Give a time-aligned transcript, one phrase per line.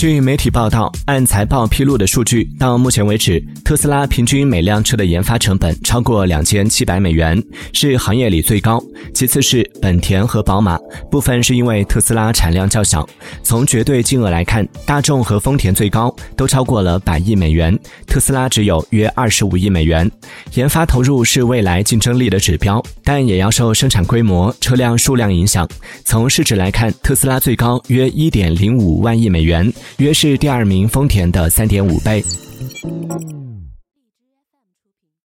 [0.00, 7.38] 据媒体报道，按财报披露的数据，到目前为止，特斯拉平均每辆车的研发成本超过两千七百美元，
[7.74, 8.82] 是行业里最高。
[9.12, 10.78] 其次是本田和宝马，
[11.10, 13.06] 部分是因为特斯拉产量较小。
[13.42, 20.10] 从绝对金额来看，大众和丰田最高，都超过了百亿美元，特斯拉只有约二十五亿美元。
[20.54, 25.68] 研发投入是未来竞争力的指标，但也要受生产规模、车辆数量影响。
[26.06, 29.70] 从市值来看，特斯拉最高约一点零五万亿美元。
[29.98, 32.24] 约是第二名丰田的三点五倍。